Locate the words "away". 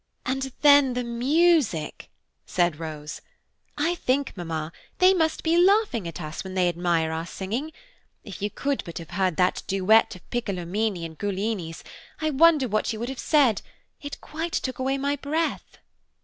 14.79-14.97